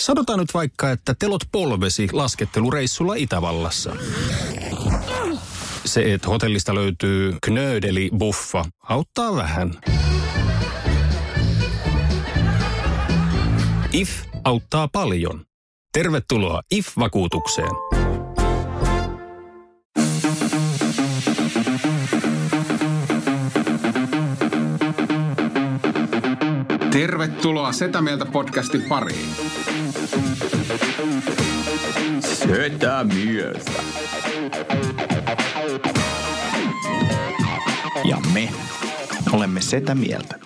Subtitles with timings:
[0.00, 3.96] Sanotaan nyt vaikka, että telot polvesi laskettelureissulla Itävallassa.
[5.84, 9.80] Se, että hotellista löytyy knöydeli buffa, auttaa vähän.
[13.92, 14.10] IF
[14.44, 15.44] auttaa paljon.
[15.92, 17.70] Tervetuloa IF-vakuutukseen.
[26.90, 29.63] Tervetuloa Setä Mieltä podcastin pariin.
[32.20, 33.82] Setä Mieltä.
[38.04, 38.48] Ja me
[39.32, 40.38] olemme Setä Mieltä.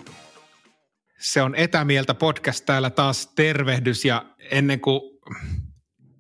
[1.19, 5.01] Se on Etämieltä podcast täällä taas tervehdys ja ennen kuin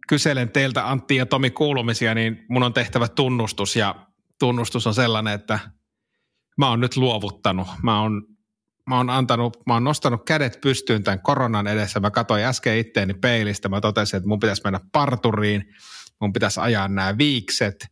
[0.09, 4.07] kyselen teiltä Antti ja Tomi kuulumisia, niin mun on tehtävä tunnustus ja
[4.39, 5.59] tunnustus on sellainen, että
[6.59, 7.69] mä oon nyt luovuttanut.
[7.83, 8.23] Mä oon
[8.89, 12.01] mä oon, antanut, mä oon nostanut kädet pystyyn tämän koronan edessä.
[12.01, 13.69] Mä katsoin äsken itteeni peilistä.
[13.69, 15.65] Mä totesin, että mun pitäisi mennä parturiin.
[16.21, 17.87] Mun pitäisi ajaa nämä viikset.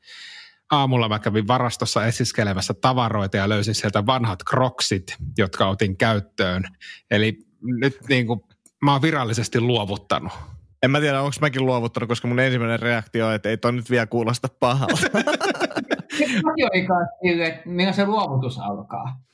[0.70, 6.62] Aamulla mä kävin varastossa esiskelemässä tavaroita ja löysin sieltä vanhat kroksit, jotka otin käyttöön.
[7.10, 7.38] Eli
[7.81, 8.41] nyt niin kuin,
[8.84, 10.33] mä oon virallisesti luovuttanut.
[10.83, 13.91] En mä tiedä, onko mäkin luovuttanut, koska mun ensimmäinen reaktio on, että ei toi nyt
[13.91, 14.97] vielä kuulosta pahalta.
[16.44, 19.27] Mäkin olin kanssa että milloin se luovutus alkaa.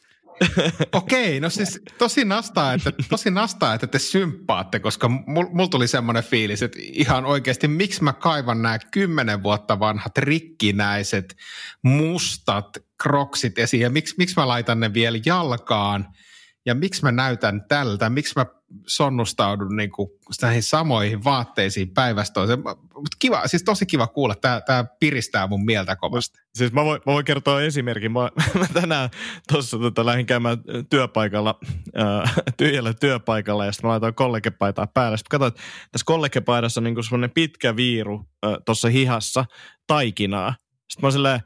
[0.93, 5.89] Okei, no siis tosi nastaa, että, tosi nastaa, että te symppaatte, koska mulla mul tuli
[5.89, 11.37] semmoinen fiilis, että ihan oikeasti miksi mä kaivan nämä kymmenen vuotta vanhat rikkinäiset
[11.83, 12.67] mustat
[13.03, 13.81] kroksit esiin?
[13.81, 16.07] Ja miksi, miksi mä laitan ne vielä jalkaan–
[16.67, 18.47] ja miksi mä näytän tältä, miksi mä
[18.87, 20.09] sonnustaudun niin kuin
[20.43, 22.41] näihin samoihin vaatteisiin päivästä
[22.95, 26.39] Mutta kiva, siis tosi kiva kuulla, tämä, tämä piristää mun mieltä kovasti.
[26.55, 28.13] Siis mä voin, mä voin kertoa esimerkin.
[28.13, 28.21] Mä,
[28.61, 29.11] mä tänään
[29.53, 30.59] tuossa tota, lähdin käymään
[30.91, 31.59] työpaikalla,
[32.01, 35.17] äh, tyhjällä työpaikalla ja sitten mä laitoin kollegepaitaa päälle.
[35.17, 39.45] Sitten katsoin, että tässä kollegepaidassa on niin semmoinen pitkä viiru äh, tuossa hihassa
[39.87, 40.55] taikinaa.
[40.89, 41.41] Sitten mä oon silleen,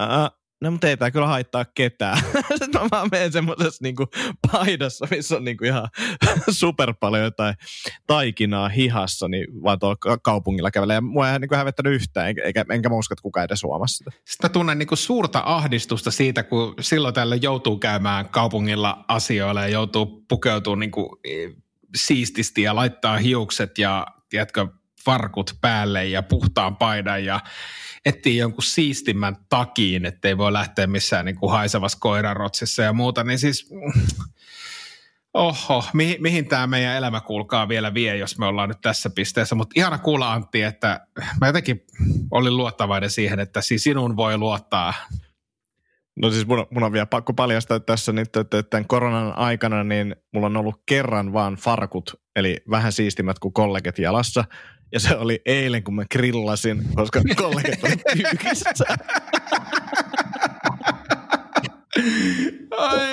[0.00, 2.18] äh, no mutta ei tämä kyllä haittaa ketään.
[2.58, 4.06] Sitten mä vaan menen semmoisessa niinku
[4.52, 5.88] paidassa, missä on niinku ihan
[6.50, 7.54] super paljon jotain
[8.06, 10.94] taikinaa hihassa, niin vaan tuolla kaupungilla kävelee.
[10.94, 14.10] Ja mua ei niinku hävettänyt yhtään, eikä, enkä mä usko, että kukaan edes huomasi sitä.
[14.24, 20.24] Sitten tunnen niinku suurta ahdistusta siitä, kun silloin tällä joutuu käymään kaupungilla asioilla ja joutuu
[20.28, 21.48] pukeutumaan niinku e,
[21.96, 24.66] siististi ja laittaa hiukset ja tiedätkö,
[25.04, 27.40] farkut päälle ja puhtaan paidan ja
[28.08, 33.38] etsii jonkun siistimmän takiin, ettei voi lähteä missään niin kuin haisevassa koirarotsissa ja muuta, niin
[33.38, 33.70] siis
[35.34, 39.54] oho, mihin, mihin tämä meidän elämä kuulkaa vielä vie, jos me ollaan nyt tässä pisteessä.
[39.54, 41.06] Mutta ihana kuulla Antti, että
[41.40, 41.86] mä jotenkin
[42.30, 44.94] olin luottavainen siihen, että siis sinun voi luottaa.
[46.16, 50.16] No siis mun, mun on vielä pakko paljastaa tässä nyt, että tämän koronan aikana niin
[50.32, 54.44] mulla on ollut kerran vaan farkut, eli vähän siistimmät kuin kollegat jalassa–
[54.92, 58.84] ja se oli eilen, kun mä grillasin, koska kollegat oli pyykissä.
[62.78, 63.08] Ai.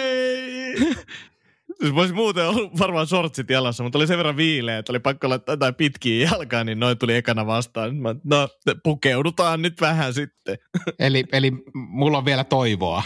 [1.81, 5.29] Siis voisi muuten ollut varmaan shortsit jalassa, mutta oli sen verran viileä, että oli pakko
[5.29, 7.95] laittaa jotain pitkiä jalkaa, niin noin tuli ekana vastaan.
[7.95, 8.47] Mä, no,
[8.83, 10.57] pukeudutaan nyt vähän sitten.
[10.99, 13.03] Eli, eli mulla on vielä toivoa.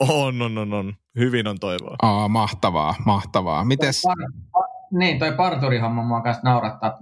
[0.00, 0.94] On, on, on, on.
[1.18, 1.96] Hyvin on toivoa.
[2.02, 3.64] Aa, mahtavaa, mahtavaa.
[3.64, 4.02] Mites?
[4.02, 4.16] Par,
[4.52, 6.98] par, niin, toi parturihomma mua kanssa naurattaa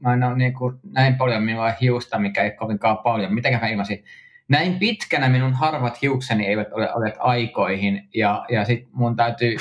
[0.00, 3.34] mä en ole niin kuin, näin paljon minulla hiusta, mikä ei kovinkaan paljon.
[3.34, 4.04] Mitenkä mä ilmasin?
[4.48, 9.56] Näin pitkänä minun harvat hiukseni eivät ole olleet aikoihin, ja, ja sitten mun täytyy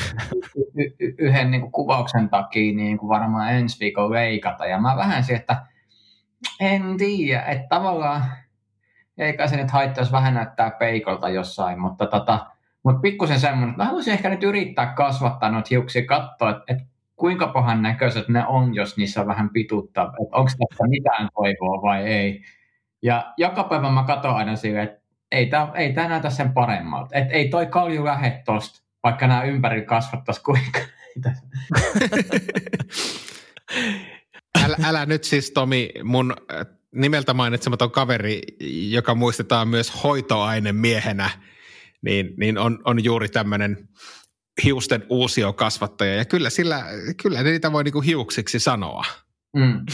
[1.18, 4.66] yhden niin kuin kuvauksen takia niin kuin varmaan ensi viikolla leikata.
[4.66, 5.66] Ja mä vähän siihen, että
[6.60, 8.24] en tiedä, että tavallaan
[9.18, 12.46] eikä se nyt haittaisi vähän näyttää peikolta jossain, mutta tota,
[12.84, 16.84] mutta pikkusen semmoinen, että mä haluaisin ehkä nyt yrittää kasvattaa noita hiuksia, katsoa, että, että
[17.24, 22.04] kuinka pahan näköiset ne on, jos niissä vähän pituutta, että onko tästä mitään toivoa vai
[22.04, 22.44] ei.
[23.02, 25.02] Ja joka päivä mä katson aina silleen, että
[25.32, 27.16] ei tämä ei tää näytä sen paremmalta.
[27.16, 30.80] Että ei toi kalju lähde tosta, vaikka nämä ympäri kasvattaisi kuinka.
[34.66, 36.66] älä, älä nyt siis Tomi, mun äh,
[36.96, 38.42] nimeltä mainitsematon kaveri,
[38.90, 41.30] joka muistetaan myös hoitoainemiehenä,
[42.02, 43.90] niin, niin on, on juuri tämmöinen
[44.64, 45.06] hiusten
[45.54, 46.84] kasvattaja ja kyllä, sillä,
[47.24, 49.04] kyllä niitä voi niinku hiuksiksi sanoa.
[49.56, 49.86] Mm, mm.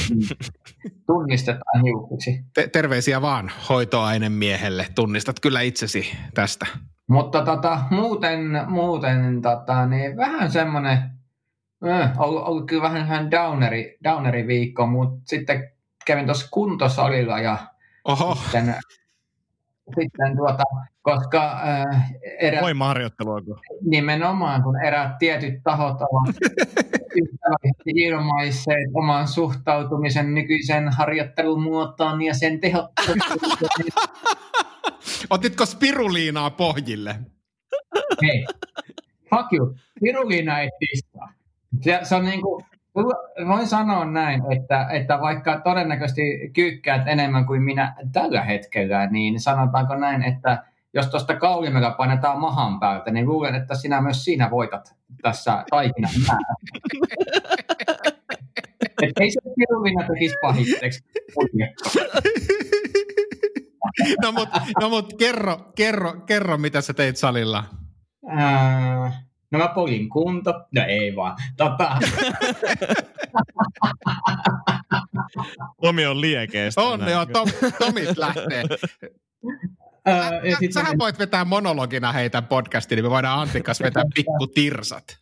[1.07, 2.43] Tunnistetaan hiuksiksi.
[2.53, 4.87] Te- terveisiä vaan hoitoainemiehelle.
[4.95, 6.65] Tunnistat kyllä itsesi tästä.
[7.07, 10.97] Mutta tota, muuten, muuten tota, niin vähän semmoinen,
[11.87, 15.71] äh, ollut, ollut kyllä vähän, vähän downeri, downeri viikko, mutta sitten
[16.05, 17.57] kävin tuossa kuntosalilla ja
[18.05, 18.35] Oho.
[18.35, 18.75] sitten
[19.99, 20.63] sitten tuota,
[21.01, 23.41] koska äh, erät, Voimaharjoittelua.
[23.81, 26.35] Nimenomaan, kun erät tietyt tahot ovat
[27.21, 33.19] ystävällisesti ilmaisseet oman suhtautumisen nykyisen harjoittelumuotoon ja sen tehokkuuteen.
[35.29, 37.15] Otitko spiruliinaa pohjille?
[38.21, 38.45] Hei,
[39.29, 39.75] fuck you.
[39.97, 41.33] Spiruliina ei tissaa.
[41.81, 42.65] Se, se on niin kuin,
[43.47, 46.21] voin sanoa näin, että, että vaikka todennäköisesti
[46.53, 50.63] kyykkäät enemmän kuin minä tällä hetkellä, niin sanotaanko näin, että
[50.93, 56.11] jos tuosta kaulimella painetaan mahan päältä, niin luulen, että sinä myös siinä voitat tässä taikinan
[56.27, 56.55] määrä.
[59.01, 61.03] Et ei se pirulina tekisi pahitteeksi.
[64.23, 64.49] no mut,
[64.81, 67.63] no mut kerro, kerro, kerro, mitä sä teit salilla.
[68.27, 70.53] Ää, no mä polin kunto.
[70.75, 71.37] No ei vaan.
[71.57, 71.97] Tota,
[75.81, 76.81] Tomi on liekeistä.
[76.81, 77.11] On, näin.
[77.11, 77.47] joo, Tom,
[77.79, 78.63] Tomit lähtee.
[80.05, 84.03] ää, ja sit Sähän voit vetää monologina heitä podcastiin, niin me voidaan Antin kanssa vetää
[84.15, 85.19] pikku tirsat.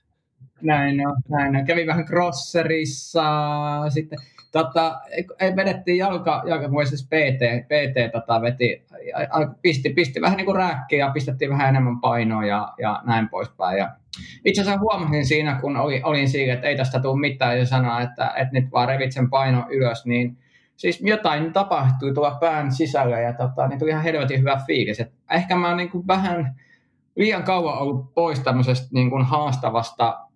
[0.61, 1.65] Näin on, näin on.
[1.65, 3.23] Kävin vähän crosserissa,
[3.89, 4.19] sitten
[4.51, 5.01] tota,
[5.39, 8.85] ei, vedettiin jalka, jalka siis PT, PT tota, veti,
[9.61, 13.77] pisti, pisti vähän niin kuin rääkkiä ja pistettiin vähän enemmän painoa ja, ja näin poispäin.
[13.77, 13.89] Ja
[14.45, 18.01] itse asiassa huomasin siinä, kun oli, olin siinä, että ei tästä tule mitään ja sanoa,
[18.01, 20.37] että, että nyt vaan revit sen paino ylös, niin
[20.75, 24.99] siis jotain tapahtui tuolla pään sisällä ja tota, niin tuli ihan helvetin hyvä fiilis.
[24.99, 26.55] Et ehkä mä oon niin kuin vähän
[27.15, 30.27] liian kauan ollut pois tämmöisestä niin kuin haastavasta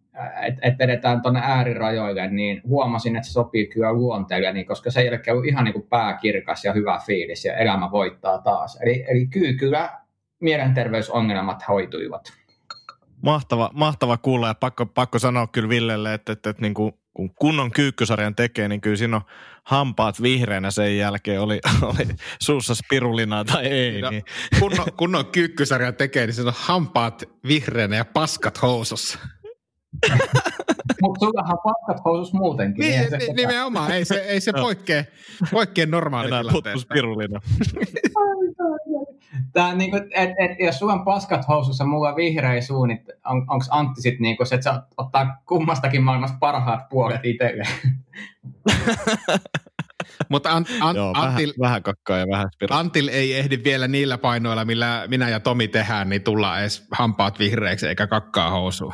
[0.41, 5.05] että et vedetään tuonne äärirajoille, niin huomasin, että se sopii kyllä luonteelle, niin koska sen
[5.05, 8.79] jälkeen on ihan niin kuin pääkirkas ja hyvä fiilis ja elämä voittaa taas.
[8.81, 9.89] Eli, eli kyllä, kyllä
[10.39, 12.33] mielenterveysongelmat hoituivat.
[13.21, 17.35] Mahtava, mahtava kuulla ja pakko, pakko sanoa kyllä Villelle, että, että, että niin kuin, kun
[17.35, 19.21] kunnon kyykkysarjan tekee, niin kyllä siinä on
[19.63, 21.59] hampaat vihreänä sen jälkeen, oli,
[21.97, 22.07] oli
[22.41, 24.01] suussa spirulinaa tai ei.
[24.01, 24.23] No, Niin.
[24.59, 29.19] Kunnon, kunnon kyykkysarja tekee, niin se on hampaat vihreänä ja paskat housussa.
[31.01, 32.81] Mutta sullahan paskat housus muutenkin.
[32.81, 35.03] Niin, se ni- nimenomaan, ei se, ei se poikkea,
[35.51, 36.93] poikkea Enää normaalitilanteesta.
[39.53, 43.37] Tää, niinku, et, et, jos sulla on paskat housussa, mulla on vihreä suu, niin on,
[43.37, 47.63] onko Antti sitten niinku, se, että se ottaa kummastakin maailmasta parhaat puolet itselle?
[50.29, 52.79] Mutta Ant, Ant, Joo, vähän, Antil, vähän kakkaa ja vähän spirulina.
[52.79, 57.39] Antil ei ehdi vielä niillä painoilla, millä minä ja Tomi tehdään, niin tulla edes hampaat
[57.39, 58.93] vihreäksi eikä kakkaa housuun.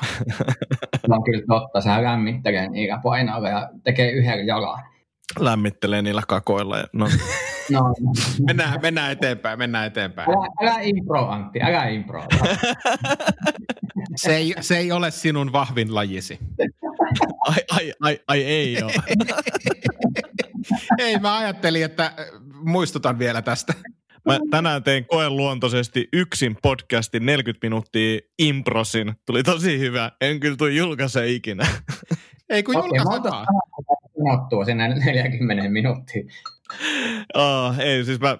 [1.07, 4.83] Se on kyllä totta, sehän lämmittelee niillä painoilla ja tekee yhden jalan.
[5.39, 6.77] Lämmittelee niillä kakoilla.
[6.77, 7.07] Ja, no,
[7.71, 7.93] No, no.
[8.47, 10.29] Mennään, mennään eteenpäin, mennään eteenpäin.
[10.29, 12.23] Älä, älä impro, Antti, älä impro.
[14.15, 16.39] Se ei, se ei ole sinun vahvin lajisi.
[17.47, 18.93] ai, ai, ai, ai, ei ole.
[20.97, 22.13] Ei, mä ajattelin, että äh,
[22.63, 23.73] muistutan vielä tästä.
[24.25, 29.13] Mä tänään tein koeluontoisesti yksin podcastin 40 minuuttia improsin.
[29.25, 30.11] Tuli tosi hyvä.
[30.21, 31.67] En kyllä tule julkaise ikinä.
[32.49, 33.29] Ei kun mä julkaise
[34.27, 36.29] sanottua sinne 40 minuuttiin.
[37.33, 38.37] Oh, ei, siis mä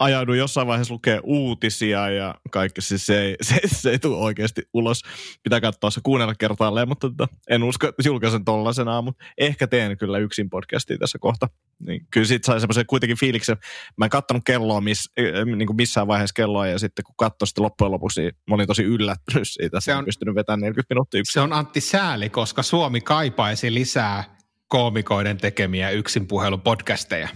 [0.00, 4.62] ajauduin jossain vaiheessa lukee uutisia ja kaikki, siis se ei, se, se ei tule oikeasti
[4.74, 5.02] ulos.
[5.42, 9.98] Pitää katsoa se kuunnella kertaalleen, mutta tota, en usko, että julkaisen tollasenaan, mutta ehkä teen
[9.98, 11.48] kyllä yksin podcastia tässä kohta.
[11.86, 13.56] Niin, kyllä siitä sai semmoisen kuitenkin fiiliksen.
[13.96, 17.46] Mä en kattonut kelloa miss, äh, niin kuin missään vaiheessa kelloa ja sitten kun katsoin
[17.46, 20.60] sitten loppujen lopuksi, niin mä olin tosi yllättynyt siitä, Se että on- on pystynyt vetämään
[20.60, 21.32] 40 minuuttia yksin.
[21.32, 24.24] Se on Antti sääli, koska Suomi kaipaisi lisää
[24.72, 27.28] koomikoiden tekemiä yksinpuhelupodcasteja.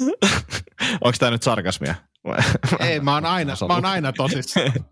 [1.04, 1.94] Onko tämä nyt sarkasmia?
[2.24, 2.38] Vai?
[2.80, 4.72] Ei, mä oon aina, mä oon aina tosissaan.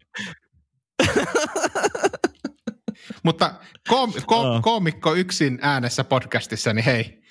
[3.25, 3.55] Mutta
[3.89, 4.61] koom, ko, Joo.
[4.63, 7.23] koomikko yksin äänessä podcastissa, niin hei,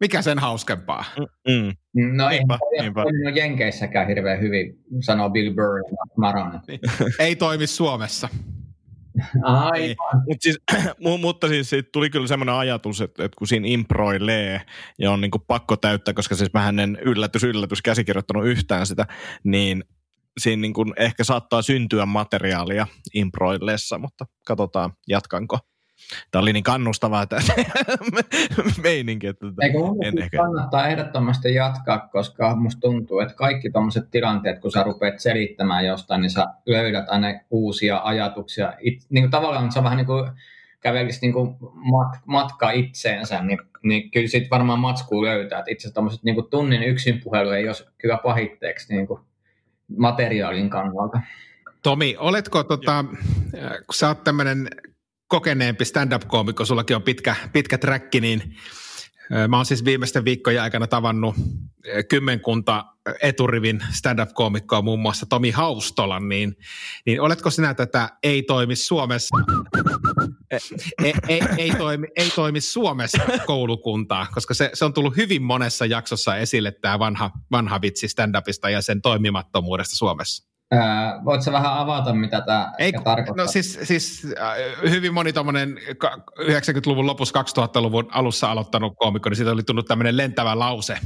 [0.00, 1.04] mikä sen hauskempaa?
[1.48, 1.72] Mm.
[2.16, 3.02] No ei Niinpä, ole niinpä.
[3.02, 6.60] toiminut Jenkeissäkään hirveän hyvin, sanoo Bill Burr ja Maron.
[7.18, 8.28] Ei toimi Suomessa.
[9.42, 10.22] Aivan.
[10.28, 10.58] Mut siis,
[11.04, 14.60] mu- mutta siis siitä tuli kyllä semmoinen ajatus, että, että kun siinä improilee
[14.98, 19.06] ja on niinku pakko täyttää, koska siis mä en yllätys yllätys käsikirjoittanut yhtään sitä,
[19.44, 19.84] niin
[20.38, 25.58] siinä niinku ehkä saattaa syntyä materiaalia improilleessa, mutta katsotaan jatkanko.
[26.30, 27.40] Tämä oli niin kannustavaa tämä
[28.82, 30.36] meininki, että tota, Eikö mun en mielestä ehkä.
[30.36, 36.20] kannattaa ehdottomasti jatkaa, koska musta tuntuu, että kaikki tuommoiset tilanteet, kun sä rupeat selittämään jostain,
[36.20, 38.72] niin sä löydät aina uusia ajatuksia.
[38.80, 40.30] It, niin kuin tavallaan on vähän niin kuin
[40.80, 45.58] kävelisi niin kuin mat, matkaa itseensä, niin, niin kyllä sitten varmaan matskuu löytää.
[45.58, 49.20] Että itse asiassa niin kuin tunnin yksin puhelu ei ole kyllä pahitteeksi niin kuin
[49.96, 51.20] materiaalin kannalta.
[51.82, 54.68] Tomi, oletko, tota, äh, kun sä oot tämmöinen
[55.28, 58.56] kokeneempi stand-up-koomikko, sullakin on pitkä, pitkä träkki, niin
[59.48, 61.34] mä oon siis viimeisten viikkojen aikana tavannut
[62.08, 62.84] kymmenkunta
[63.22, 66.56] eturivin stand-up-koomikkoa, muun muassa Tomi Haustolan, niin,
[67.06, 69.36] niin oletko sinä tätä ei toimi Suomessa
[71.04, 75.86] ei, ei, ei, toimi, ei toimi Suomessa koulukuntaa, koska se, se on tullut hyvin monessa
[75.86, 80.53] jaksossa esille tämä vanha, vanha vitsi stand-upista ja sen toimimattomuudesta Suomessa.
[80.70, 83.44] Ää, voitko vähän avata, mitä tämä Ei, tarkoittaa?
[83.44, 85.78] No siis, siis äh, hyvin moni tuommoinen
[86.40, 90.96] 90-luvun lopussa 2000-luvun alussa aloittanut koomikko, niin siitä oli tullut tämmöinen lentävä lause,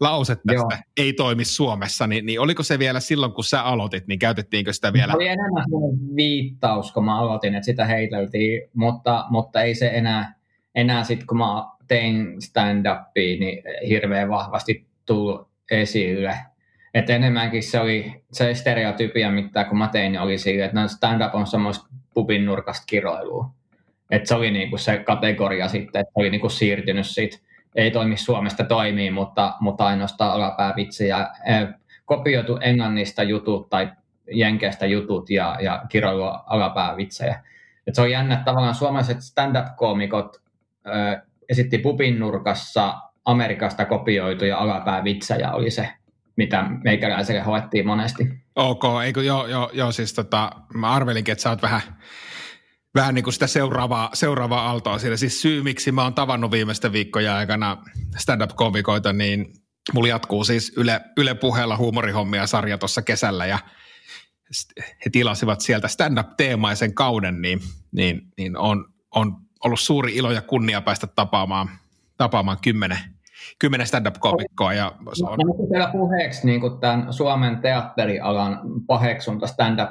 [0.00, 0.70] lause tästä, Joo.
[0.96, 4.92] ei toimi Suomessa, niin, niin oliko se vielä silloin, kun sä aloitit, niin käytettiinkö sitä
[4.92, 5.14] vielä?
[5.14, 5.64] Oli enemmän
[6.16, 10.34] viittaus, kun mä aloitin, että sitä heiteltiin, mutta, mutta ei se enää,
[10.74, 16.36] enää sitten, kun mä tein stand-upia, niin hirveän vahvasti tullut esille
[16.98, 20.88] että enemmänkin se oli se stereotypia, mitä kun mä tein, niin oli sille, että no
[20.88, 23.50] stand-up on semmoista pubin nurkasta kiroilua.
[24.10, 27.36] Että se oli niinku se kategoria sitten, että oli niinku siirtynyt siitä,
[27.74, 31.28] ei toimi Suomesta toimii, mutta, mutta ainoastaan alapäävitsiä.
[32.04, 33.92] Kopioitu englannista jutut tai
[34.32, 37.42] jenkeistä jutut ja, ja kiroilu alapäävitsejä.
[37.86, 40.36] Et se on jännä, että tavallaan suomalaiset stand-up-koomikot
[41.48, 45.88] esitti pubin nurkassa Amerikasta kopioituja alapäävitsejä oli se
[46.38, 48.28] mitä meikäläiselle hoettiin monesti.
[48.56, 51.82] Ok, eikö, joo, joo, joo, siis tota, mä arvelinkin, että sä oot vähän,
[52.94, 55.16] vähän niin kuin sitä seuraavaa, seuraavaa aaltoa siellä.
[55.16, 57.76] Siis syy, miksi mä oon tavannut viimeisten viikkojen aikana
[58.16, 59.46] stand-up-komikoita, niin
[59.94, 63.58] mulla jatkuu siis Yle, Yle puheella huumorihommia sarja tuossa kesällä ja
[65.04, 67.60] he tilasivat sieltä stand-up-teemaisen kauden, niin,
[67.92, 71.70] niin, niin on, on ollut suuri ilo ja kunnia päästä tapaamaan,
[72.16, 72.98] tapaamaan kymmenen,
[73.58, 74.74] kymmenen stand-up-komikkoa.
[74.74, 75.38] Ja se on...
[75.38, 79.90] No, teillä puheeksi niin kuin tämän Suomen teatterialan paheksunta stand-up,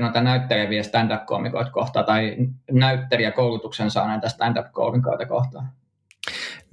[0.00, 2.36] noita näytteleviä stand-up-komikoita kohtaan tai
[2.72, 5.68] näyttelijäkoulutuksen saaneita stand-up-komikoita kohtaan?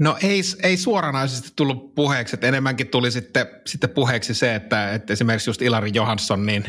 [0.02, 5.14] No ei, ei suoranaisesti tullut puheeksi, että enemmänkin tuli sitten, sitten puheeksi se, että, että
[5.14, 6.66] esimerkiksi just Ilari Johansson, niin,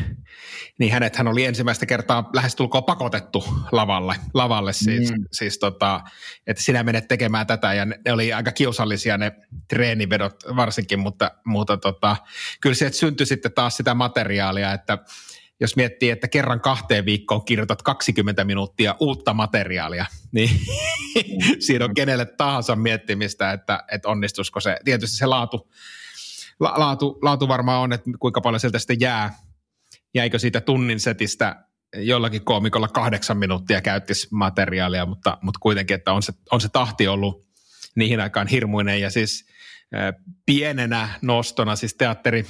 [0.79, 5.25] niin hänet hän oli ensimmäistä kertaa lähestulkoon pakotettu lavalle, lavalle siis, mm.
[5.31, 6.01] siis tota,
[6.47, 9.31] että sinä menet tekemään tätä ja ne, ne oli aika kiusallisia ne
[9.67, 12.15] treenivedot varsinkin, mutta, mutta tota,
[12.61, 14.97] kyllä se syntyi sitten taas sitä materiaalia, että
[15.63, 20.49] jos miettii, että kerran kahteen viikkoon kirjoitat 20 minuuttia uutta materiaalia, niin
[21.65, 24.77] siinä on kenelle tahansa miettimistä, että, että onnistuisiko se.
[24.85, 25.71] Tietysti se laatu,
[26.59, 29.35] la, laatu, laatu varmaan on, että kuinka paljon sieltä sitten jää.
[30.13, 31.65] Jäikö siitä tunnin setistä
[31.95, 37.07] jollakin koomikolla kahdeksan minuuttia käyttisi materiaalia, mutta, mutta kuitenkin, että on se, on se tahti
[37.07, 37.45] ollut
[37.95, 39.01] niihin aikaan hirmuinen.
[39.01, 39.45] Ja siis
[40.45, 42.45] pienenä nostona, siis teatteri,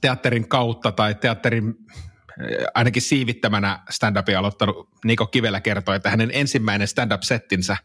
[0.00, 6.88] teatterin kautta tai teatterin eh, ainakin siivittämänä stand-upia aloittanut Niko Kivelä kertoi, että hänen ensimmäinen
[6.88, 7.76] stand-up-settinsä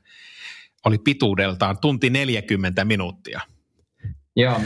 [0.86, 3.42] oli pituudeltaan tunti 40 minuuttia.
[4.36, 4.60] Joo,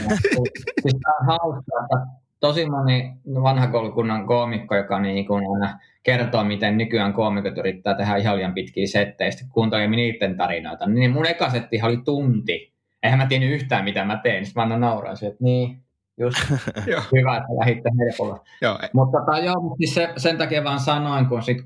[0.82, 2.06] siis on hauska, että
[2.40, 3.12] tosi moni
[3.42, 8.54] vanha koulukunnan koomikko, joka niin kuin aina kertoo, miten nykyään koomikot yrittää tehdä ihan liian
[8.54, 12.74] pitkiä settejä, sitten kuuntelin niiden tarinoita, niin mun eka setti oli tunti.
[13.02, 15.82] Eihän mä tiennyt yhtään, mitä mä teen, sitten mä aina nauraisin, että niin,
[16.18, 16.36] Just
[17.16, 18.44] hyvä, että lähditte helpolla.
[18.62, 18.78] Joo.
[18.92, 21.58] Mutta tota, joo, siis se, sen takia vaan sanoin, kun sit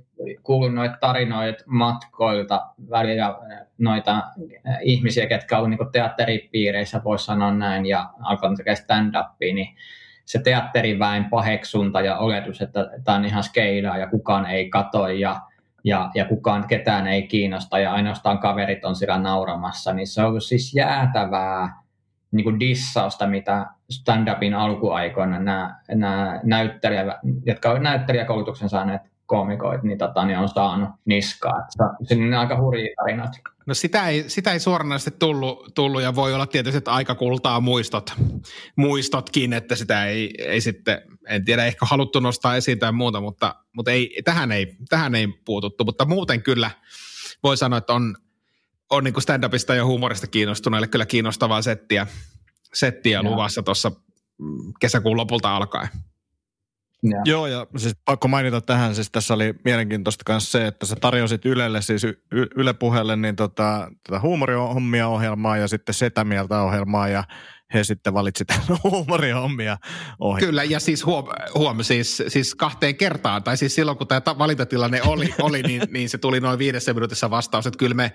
[0.42, 3.38] kuulin noita tarinoita matkoilta välillä
[3.78, 4.22] noita
[4.82, 9.76] ihmisiä, ketkä ovat niin teatteripiireissä, voisi sanoa näin, ja alkanut tekemään stand-upia, niin
[10.24, 15.40] se teatteriväen paheksunta ja oletus, että tämä on ihan skeidaa ja kukaan ei kato ja,
[15.84, 20.28] ja, ja kukaan ketään ei kiinnosta ja ainoastaan kaverit on siellä nauramassa, niin se on
[20.28, 21.81] ollut siis jäätävää
[22.32, 29.98] niin kuin dissausta, mitä stand-upin alkuaikoina nämä, nämä näyttelijä, jotka ovat näyttelijäkoulutuksen saaneet koomikoit, niin,
[29.98, 31.66] tota, niin on saanut niskaa.
[32.02, 33.32] Se on aika hurjia tarinat.
[33.66, 37.60] No sitä ei, sitä ei suoranaisesti tullut, tullut, ja voi olla tietysti, että aika kultaa
[37.60, 38.12] muistot,
[38.76, 43.54] muistotkin, että sitä ei, ei sitten, en tiedä, ehkä haluttu nostaa esiin tai muuta, mutta,
[43.76, 45.84] mutta ei, tähän, ei, tähän ei puututtu.
[45.84, 46.70] Mutta muuten kyllä
[47.42, 48.16] voi sanoa, että on,
[48.92, 52.06] on niin stand-upista ja huumorista kiinnostuneille kyllä kiinnostavaa settiä,
[52.74, 53.90] settiä luvassa tuossa
[54.38, 55.88] mm, kesäkuun lopulta alkaen.
[57.02, 57.22] Ja.
[57.24, 61.44] Joo, ja siis pakko mainita tähän, siis tässä oli mielenkiintoista myös se, että sä tarjosit
[61.44, 62.20] Ylelle, siis y-
[62.56, 67.24] Yle puheelle, niin tota, tota huumorihommia ohjelmaa ja sitten setämieltä ohjelmaa, ja
[67.74, 69.78] he sitten valitsivat huumorihommia
[70.20, 70.40] ohi.
[70.40, 71.24] Kyllä, ja siis huom,
[71.54, 76.08] huom siis, siis kahteen kertaan, tai siis silloin kun tämä valintatilanne oli, oli niin, niin
[76.08, 78.12] se tuli noin viidessä minuutissa vastaus, että kyllä me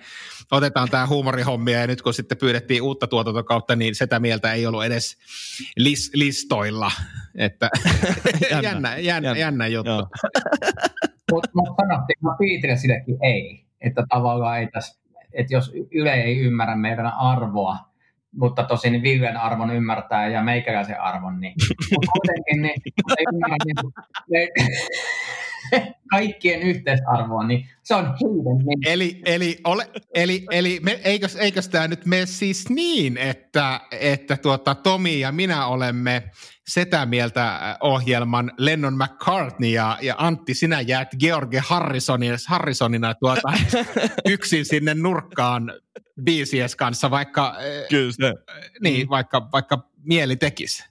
[0.51, 4.85] otetaan tämä huumorihommia, ja nyt kun sitten pyydettiin uutta tuotantokautta, niin sitä mieltä ei ollut
[4.85, 5.17] edes
[5.77, 6.91] lis, listoilla,
[7.35, 7.69] että
[8.51, 10.07] jännä, jännä, jännä, jännä juttu.
[11.31, 11.49] Mutta
[11.81, 15.01] sanottiin, että Piitrille sillekin ei, että tavallaan ei tässä,
[15.33, 17.77] että jos Yle ei ymmärrä meidän arvoa,
[18.37, 21.53] mutta tosin Villen arvon ymmärtää ja meikäläisen arvon, niin
[21.89, 22.81] kuitenkin niin,
[23.17, 24.49] ei ymmärrä, niin,
[26.11, 28.93] kaikkien yhteisarvoa, niin se on menestys.
[28.93, 34.37] Eli, eli, ole, eli, eli me, eikös, eikös tämä nyt mene siis niin, että, että
[34.37, 36.23] tuota, Tomi ja minä olemme
[36.67, 43.53] sitä mieltä äh, ohjelman Lennon McCartney ja, ja Antti, sinä jäät George Harrisonin, Harrisonina tuota,
[44.29, 45.73] yksin sinne nurkkaan
[46.23, 48.33] BCS kanssa, vaikka, äh, Kyllä se.
[48.83, 50.83] niin, vaikka, vaikka mieli tekisi.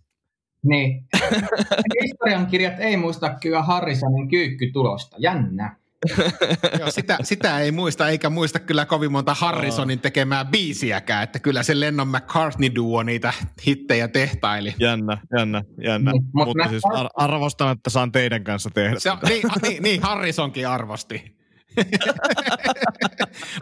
[0.63, 1.05] Niin.
[2.03, 5.17] Historian kirjat ei muista kyllä Harrisonin kyykkytulosta.
[5.19, 5.77] Jännä.
[6.81, 11.63] Joo, sitä, sitä ei muista, eikä muista kyllä kovin monta Harrisonin tekemää biisiäkään, että kyllä
[11.63, 13.33] se Lennon McCartney-duo niitä
[13.67, 14.75] hittejä tehtaili.
[14.81, 16.13] Jännä, jännä, jännä.
[16.13, 18.99] Niin, mut Mutta mä- siis ar- arvostan, että saan teidän kanssa tehdä.
[18.99, 21.37] Se on, niin, niin, niin, Harrisonkin arvosti.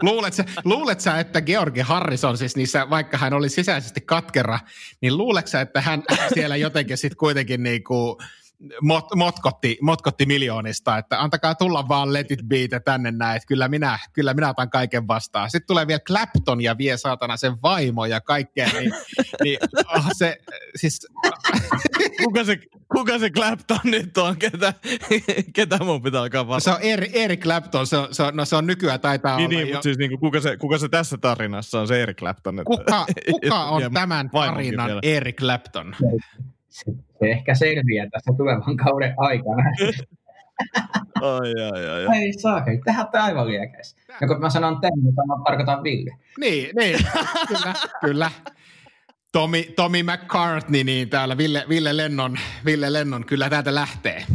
[0.01, 4.59] luulet, sä, luulet sä, että Georgi Harrison, siis niissä, vaikka hän oli sisäisesti katkera,
[5.01, 8.17] niin luuletko sä, että hän siellä jotenkin sitten kuitenkin niinku
[8.81, 13.67] mot, motkotti, motkotti miljoonista, että antakaa tulla vaan let it be tänne näin, että kyllä
[13.67, 15.51] minä, kyllä minä otan kaiken vastaan.
[15.51, 18.93] Sitten tulee vielä Clapton ja vie saatana sen vaimo ja kaikkea, niin,
[19.43, 19.57] niin
[19.95, 20.37] oh, se,
[20.75, 21.07] siis
[22.23, 22.59] Kuka se,
[22.95, 24.37] kuka se Clapton nyt on?
[24.37, 24.73] Ketä,
[25.53, 26.77] ketä mun pitää alkaa vastata?
[26.77, 29.47] se on Eric, Eric Clapton, se on, se on, no se on nykyään taitaa Niin,
[29.47, 32.17] olla niin jo, mutta siis niinku, kuka, se, kuka se tässä tarinassa on, se Eric
[32.17, 32.59] Clapton?
[32.59, 34.91] Että, Kuka, kuka on tämän tarinan.
[35.03, 35.95] Eric Clapton?
[36.75, 39.63] Se, se ehkä selviää tässä tulevan kauden aikana.
[41.21, 42.17] Ai, ai, ai, ai.
[42.17, 43.95] Ei saakeli, tehdään tämä aivan liekeis.
[44.21, 46.17] Ja kun mä sanon Teemu, niin mä tarkoitan Ville.
[46.39, 46.99] Niin, niin,
[47.47, 48.31] kyllä, kyllä.
[49.31, 54.25] Tommy, Tommy McCartney, niin täällä Ville, Ville, Lennon, Ville Lennon kyllä täältä lähtee.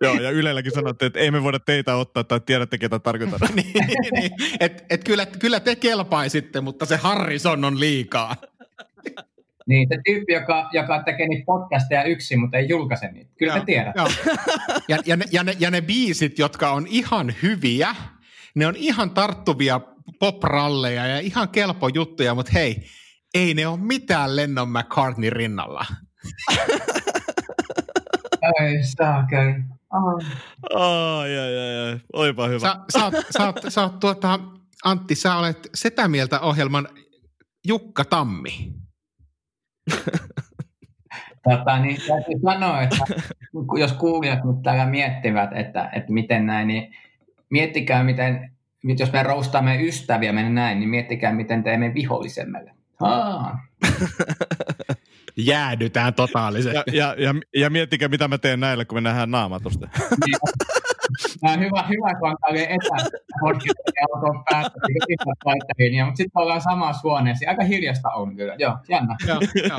[0.00, 3.38] Joo, ja Ylelläkin sanottiin, että ei me voida teitä ottaa tai tiedätte, ketä tarkoitan.
[3.54, 3.72] niin,
[4.12, 8.36] niin, et, et kyllä, kyllä te kelpaisitte, mutta se Harrison on liikaa.
[9.68, 13.30] Niin, se tyyppi, joka, joka tekee niitä podcasteja yksin, mutta ei julkaise niitä.
[13.38, 13.96] Kyllä Joo, me tiedät.
[13.96, 14.08] joo.
[14.88, 17.94] Ja, ja, ne, ja, ne, ja ne biisit, jotka on ihan hyviä,
[18.54, 19.80] ne on ihan tarttuvia
[20.18, 22.82] popralleja ja ihan kelpo juttuja, mutta hei,
[23.34, 25.86] ei ne ole mitään Lennon McCartney rinnalla.
[28.60, 29.54] Ei saakeli.
[29.94, 30.24] Oh.
[30.74, 32.00] Ai, ai, ai, ai.
[32.12, 32.58] Olipa hyvä.
[32.68, 34.40] Sä, sä, oot, sä, oot, sä oot tuota,
[34.84, 36.88] Antti, sä olet sitä mieltä ohjelman
[37.66, 38.72] Jukka Tammi.
[41.50, 43.04] Tota, niin täytyy sanoa, että
[43.78, 46.94] jos kuulijat nyt täällä miettivät, että, että miten näin, niin
[47.50, 48.50] miettikää, miten,
[48.98, 52.72] jos me roustaamme ystäviä mennä näin, niin miettikää, miten teemme vihollisemmille.
[53.00, 53.58] Aa,
[55.36, 56.76] Jäädytään totaalisesti.
[56.76, 59.88] Ja, ja, ja, ja miettikää, mitä mä teen näille, kun me nähdään naamatusta.
[61.58, 64.78] Hyvä, hyvä, kun on tällainen etäpodcast ja alkoi päästä
[65.78, 67.50] niin mutta sitten ollaan samassa huoneessa.
[67.50, 68.54] Aika hiljasta on kyllä.
[68.58, 69.16] Joo, jännä.
[69.26, 69.78] Joo, joo.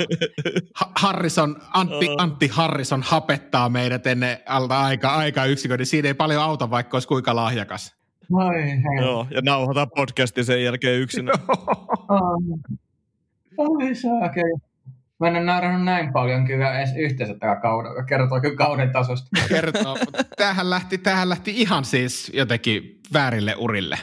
[0.75, 6.13] Ha- Harrison, Antti, Antti Harrison hapettaa meidät ennen alta aika, aika yksikön, niin siinä ei
[6.13, 7.95] paljon auta, vaikka olisi kuinka lahjakas.
[8.33, 9.05] Oi, hei.
[9.05, 11.29] Joo, ja nauhoitaan podcastin sen jälkeen yksin.
[13.57, 14.66] Oi saakeli.
[15.19, 18.03] Mä en ole naurannut näin paljon kyllä edes yhteensä tällä kaudella.
[18.03, 19.27] Kertoo kyllä kauden tasosta.
[19.49, 19.97] Kertoo.
[20.05, 23.97] mutta Tämähän lähti, tämähän lähti ihan siis jotenkin väärille urille.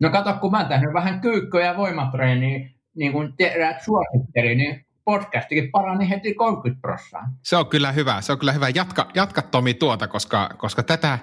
[0.00, 4.86] No kato, kun mä oon tehnyt vähän kyykköä ja voimatreeniä, niin kuin eräät suositteli, niin
[5.04, 7.22] podcastikin parani heti 30 prossaa.
[7.42, 8.68] Se on kyllä hyvä, se on kyllä hyvä.
[8.68, 11.18] Jatka, jatka Tomi tuota, koska, koska tätä,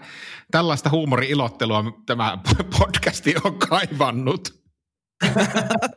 [0.52, 2.38] tällaista huumori-ilottelua tämä
[2.80, 4.50] podcasti on kaivannut.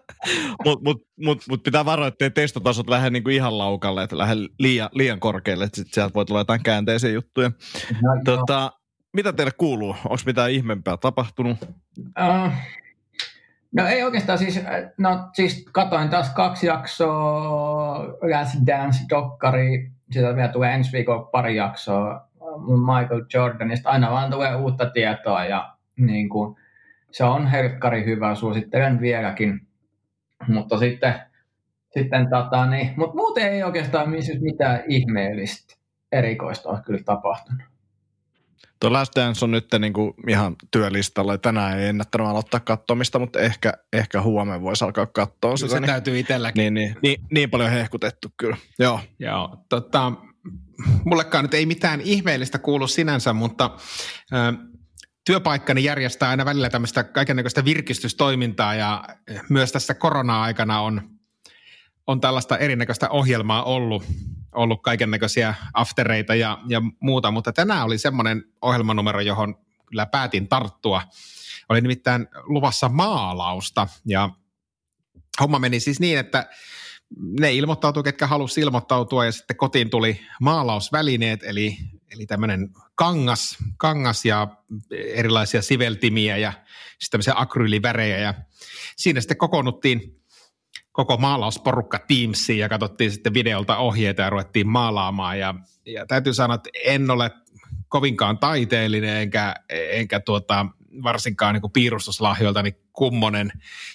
[0.65, 4.89] Mutta mut, mut, mut pitää varoa, ettei testotasot lähde niinku ihan laukalle, että lähde liian,
[4.93, 7.51] liian korkealle, että sit sieltä voi tulla jotain käänteisiä juttuja.
[8.03, 8.73] No, Tota,
[9.13, 9.97] mitä teille kuuluu?
[10.05, 11.59] Onko mitään ihmeempää tapahtunut?
[11.99, 12.53] Uh,
[13.77, 14.65] no ei oikeastaan siis, äh,
[14.99, 17.99] no siis katoin taas kaksi jaksoa
[18.31, 24.57] Last Dance-dokkari, sitä vielä tulee ensi viikolla pari jaksoa mun Michael Jordanista, aina vaan tulee
[24.57, 26.57] uutta tietoa ja niin kuin,
[27.11, 29.67] se on helkkari hyvä, suosittelen vieläkin,
[30.49, 31.15] mutta sitten,
[31.99, 35.77] sitten tota, niin, mutta muuten ei oikeastaan mitään ihmeellistä
[36.13, 37.63] erikoista ole kyllä tapahtunut.
[38.81, 41.39] Tuo Last Dance on nyt niinku ihan työlistalla.
[41.39, 45.71] Tänään ei ennättänyt aloittaa katsomista, mutta ehkä, ehkä huomenna voisi alkaa katsoa Se, sitä.
[45.71, 46.61] se Niin, täytyy itselläkin.
[46.61, 48.57] niin, niin, niin, niin, paljon hehkutettu kyllä.
[48.79, 49.01] Joo.
[49.19, 50.13] Joo, tota,
[51.05, 53.71] mullekaan nyt ei mitään ihmeellistä kuulu sinänsä, mutta
[54.33, 54.37] ö,
[55.25, 59.05] työpaikkani järjestää aina välillä tämmöistä kaikennäköistä virkistystoimintaa ja
[59.49, 61.11] myös tässä korona-aikana on,
[62.07, 64.05] on tällaista erinäköistä ohjelmaa ollut,
[64.55, 69.55] ollut kaikennäköisiä aftereita ja, ja muuta, mutta tänään oli semmoinen ohjelmanumero, johon
[69.87, 71.03] kyllä päätin tarttua.
[71.69, 74.31] Oli nimittäin luvassa maalausta ja
[75.41, 76.51] homma meni siis niin, että
[77.41, 81.79] ne ilmoittautui, ketkä halusi ilmoittautua ja sitten kotiin tuli maalausvälineet, eli,
[82.11, 84.49] eli tämmöinen kangas, kangas ja
[84.91, 88.35] erilaisia siveltimiä ja sitten tämmöisiä akryylivärejä ja
[88.97, 90.21] siinä sitten kokoonnuttiin
[90.93, 95.39] koko maalausporukka Teamsiin ja katsottiin sitten videolta ohjeita ja ruvettiin maalaamaan.
[95.39, 95.55] Ja,
[95.87, 97.31] ja täytyy sanoa, että en ole
[97.89, 100.67] kovinkaan taiteellinen enkä, enkä tuota,
[101.03, 103.53] varsinkaan niin piirustuslahjoilta niin kummonen,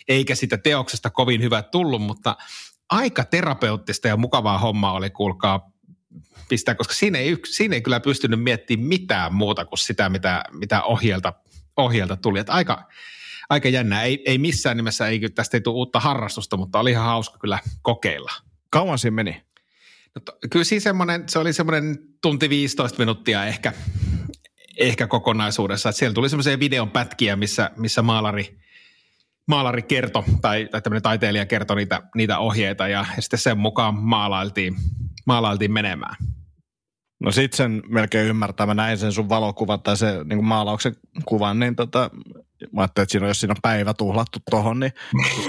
[0.08, 2.36] eikä sitä teoksesta kovin hyvä tullut, mutta
[2.90, 5.72] aika terapeuttista ja mukavaa hommaa oli, kuulkaa,
[6.50, 10.84] pistää, koska siinä ei, siinä ei kyllä pystynyt miettimään mitään muuta kuin sitä, mitä, mitä
[10.84, 11.34] ohjelta,
[11.78, 12.40] ohjelta tuli.
[12.40, 12.90] Että aika,
[13.50, 14.04] aika jännää.
[14.04, 17.60] Ei, ei missään nimessä, ei, tästä ei tule uutta harrastusta, mutta oli ihan hauska kyllä
[17.82, 18.32] kokeilla.
[18.70, 19.42] Kauan siinä meni?
[20.16, 23.74] No, to, kyllä siis semmoinen, se oli semmoinen tunti 15 minuuttia ehkä,
[24.78, 25.90] ehkä kokonaisuudessa.
[25.90, 28.58] Että siellä tuli semmoisia videon pätkiä, missä, missä maalari,
[29.48, 33.96] maalari kertoi tai, tai tämmöinen taiteilija kertoi niitä, niitä ohjeita ja, ja sitten sen mukaan
[33.96, 34.76] maalailtiin,
[35.26, 36.16] maalailtiin menemään.
[37.20, 38.66] No sit sen melkein ymmärtää.
[38.66, 42.10] Mä näin sen sun valokuvan tai se niin kuin maalauksen kuvan, niin tota,
[42.72, 44.92] mä ajattelin, että siinä on, jos siinä on päivä tuhlattu tohon, niin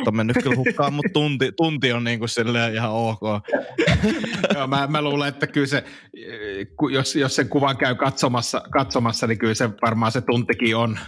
[0.07, 3.21] on mennyt kyllä hukkaan, mutta tunti, tunti on niin kuin silleen ihan ok.
[4.55, 5.85] Joo, mä, mä, luulen, että kyllä se,
[6.91, 10.99] jos, jos sen kuvan käy katsomassa, katsomassa, niin kyllä se varmaan se tuntikin on,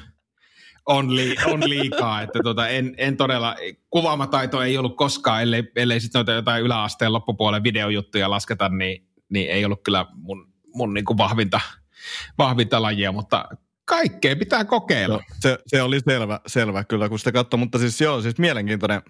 [0.89, 2.23] on, li, on liikaa.
[2.23, 3.57] Että tota, en, en todella,
[3.91, 9.51] kuvaamataito ei ollut koskaan, ellei, ellei sitten noita jotain yläasteen loppupuolen videojuttuja lasketa, niin, niin
[9.51, 11.61] ei ollut kyllä mun, mun niin kuin vahvinta,
[12.39, 13.49] vahvinta lajia, mutta
[13.85, 15.17] kaikkea pitää kokeilla.
[15.17, 19.03] No, se, se, oli selvä, selvä kyllä, kun sitä katsoi, mutta siis joo, siis mielenkiintoinen,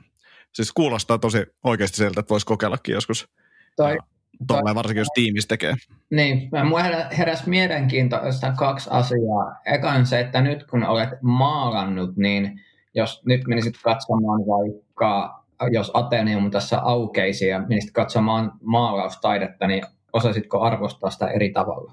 [0.54, 3.28] siis kuulostaa tosi oikeasti sieltä, että voisi kokeillakin joskus.
[3.76, 3.98] Tai,
[4.46, 5.74] Tuolla varsinkin, jos tiimis tekee.
[6.10, 6.80] Niin, mua
[7.18, 9.60] heräsi mielenkiintoista kaksi asiaa.
[9.66, 12.60] Ekan se, että nyt kun olet maalannut, niin
[12.94, 20.60] jos nyt menisit katsomaan vaikka, jos Ateneum tässä aukeisi ja menisit katsomaan maalaustaidetta, niin osaisitko
[20.60, 21.92] arvostaa sitä eri tavalla?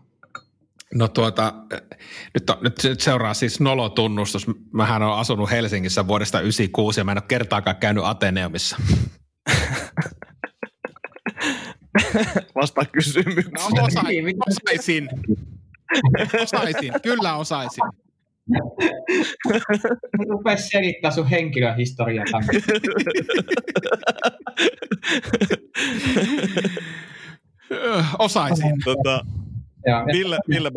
[0.94, 1.54] No tuota,
[2.34, 4.46] nyt, on, nyt seuraa siis nolotunnustus.
[4.72, 8.78] Mähän olen asunut Helsingissä vuodesta 1996 ja mä en ole kertaakaan käynyt Ateneumissa.
[12.56, 13.52] Vasta kysymykseen.
[13.54, 15.10] No osaisin, osaisin.
[16.42, 17.84] osaisin, kyllä osaisin.
[20.30, 22.26] Rupes selittää sun henkilöhistoriaa
[28.20, 28.74] Osaisin.
[28.84, 29.26] Tota,
[29.86, 30.72] ja, Ville, Ville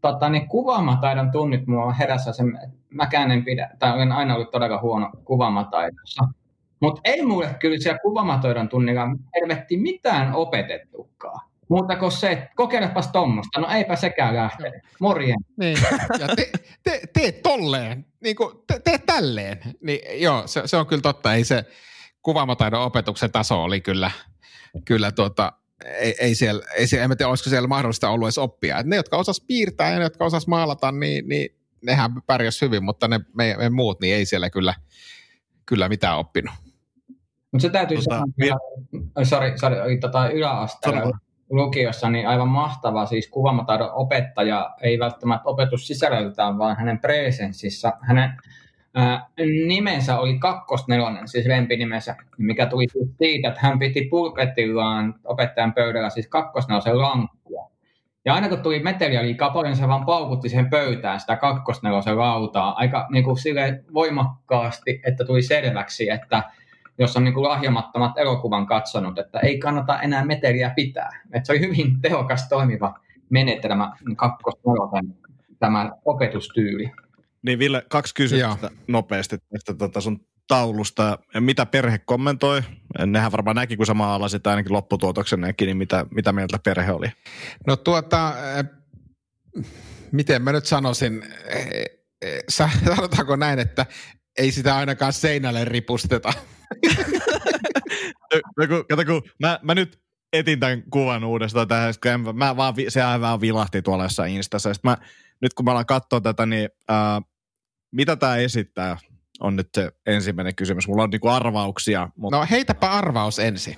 [0.00, 2.58] tota, niin kuvaamataidon tunnit mua herässä sen,
[2.90, 6.28] mäkään en pidä, tai olen aina ollut todella huono kuvaamataidossa.
[6.80, 11.50] Mutta ei mulle kyllä siellä kuvaamataidon tunnilla helvetti mitään opetettukaan.
[11.68, 13.60] Muuta kuin se, että kokeilepas tuommoista.
[13.60, 14.72] No eipä sekään lähte.
[15.00, 15.38] Morjen.
[15.56, 15.78] Niin.
[16.18, 16.50] Ja te,
[16.82, 18.06] te, tee tolleen.
[18.20, 19.58] Niin kuin, te, tee tälleen.
[19.82, 21.34] Niin, joo, se, se, on kyllä totta.
[21.34, 21.64] Ei se
[22.22, 24.10] kuvaamataidon opetuksen taso oli kyllä,
[24.84, 25.52] kyllä tuota,
[25.84, 28.78] ei, ei siellä, ei siellä, en tiedä, olisiko siellä mahdollista ollut edes oppia.
[28.78, 32.84] Et ne, jotka osas piirtää ja ne, jotka osas maalata, niin, niin nehän pärjäs hyvin,
[32.84, 34.74] mutta ne me, me muut, niin ei siellä kyllä,
[35.66, 36.54] kyllä mitään oppinut.
[37.52, 41.18] Mutta se täytyy tota, sanoa, sorry, sorry, tota yläasteella
[41.50, 48.30] lukiossa, niin aivan mahtava, siis kuvaamataidon opettaja, ei välttämättä opetus sisällöltään, vaan hänen presenssissa, hänen
[49.66, 56.10] nimensä oli kakkosnelonen, siis lempinimensä, mikä tuli siis siitä, että hän piti pulpetillaan opettajan pöydällä
[56.10, 57.70] siis kakkosnelosen lankkua.
[58.24, 62.74] Ja aina kun tuli meteliä liikaa paljon, se vaan paukutti siihen pöytään sitä kakkosnelosen lautaa
[62.74, 66.42] aika niin kuin sille voimakkaasti, että tuli selväksi, että
[66.98, 71.20] jos on niin kuin lahjamattomat elokuvan katsonut, että ei kannata enää meteliä pitää.
[71.32, 72.98] Että se oli hyvin tehokas toimiva
[73.30, 75.14] menetelmä kakkosnelosen
[75.58, 76.92] tämä opetustyyli.
[77.42, 78.70] Niin Ville, kaksi kysymystä Joo.
[78.88, 81.18] nopeasti tästä tota sun taulusta.
[81.40, 82.62] Mitä perhe kommentoi?
[83.06, 87.06] Nehän varmaan näki, kun sä maalasit ainakin lopputuotoksen näki, niin mitä, mitä mieltä perhe oli?
[87.66, 88.64] No tuota, eh,
[90.12, 91.68] miten mä nyt sanoisin, eh,
[92.22, 93.86] eh, sanotaanko näin, että
[94.38, 96.32] ei sitä ainakaan seinälle ripusteta.
[98.58, 100.00] No, kun, kato, kun mä, mä nyt
[100.32, 101.94] etin tämän kuvan uudestaan tähän,
[102.32, 104.74] mä vaan, se aivan vilahti tuolla jossain Instassa.
[104.74, 104.96] Sitten mä,
[105.42, 107.22] nyt kun mä alan katsoa tätä, niin äh,
[107.92, 108.96] mitä tämä esittää,
[109.40, 110.88] on nyt se ensimmäinen kysymys.
[110.88, 112.08] Mulla on niinku arvauksia.
[112.16, 112.36] Mutta...
[112.36, 113.76] No heitäpä arvaus ensin.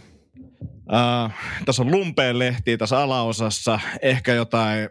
[1.64, 4.88] Tässä on lumpeen lehti tässä alaosassa, ehkä jotain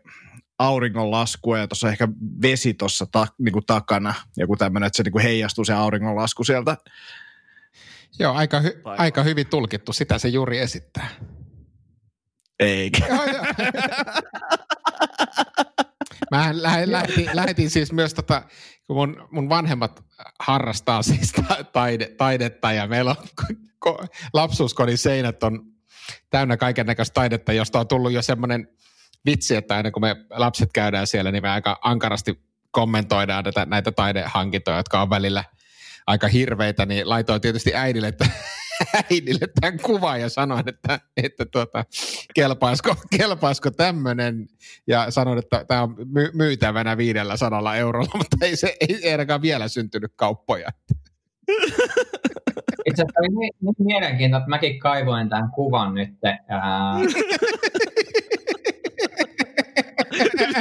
[0.60, 2.08] auringonlaskua ja tuossa ehkä
[2.42, 4.14] vesi tuossa ta, niinku takana.
[4.38, 6.78] Joku tämmöinen, että se niinku heijastuu se auringonlasku sieltä.
[8.20, 9.94] Joo, aika, hy- aika hyvin tulkittu.
[9.94, 11.10] Sitä se juuri esittää.
[12.60, 13.06] Eikä.
[16.32, 16.52] Mä
[16.86, 18.44] lähetin, lähetin siis myös tota,
[18.88, 20.04] kun mun, mun vanhemmat
[20.40, 21.34] harrastaa siis
[21.74, 23.28] taide, taidetta ja meillä on
[23.80, 25.62] ko, lapsuuskodin seinät on
[26.30, 28.68] täynnä kaiken näköistä taidetta, josta on tullut jo semmoinen
[29.26, 33.92] vitsi, että aina kun me lapset käydään siellä, niin me aika ankarasti kommentoidaan näitä, näitä
[33.92, 35.44] taidehankintoja, jotka on välillä
[36.12, 38.26] aika hirveitä, niin laitoin tietysti äidille, että
[39.12, 41.86] äidille tämän kuvan ja sanoin, että, että tuota,
[42.36, 44.48] kelpaisiko, kelpaisiko tämmöinen.
[44.88, 49.42] Ja sanoin, että tämä on my- myytävänä viidellä sanalla eurolla, mutta ei se ei ainakaan
[49.42, 50.70] vielä syntynyt kauppoja.
[52.86, 56.10] Itse asiassa oli niin, niin mielenkiintoista, että mäkin kaivoin tämän kuvan nyt.
[56.24, 57.00] Ää,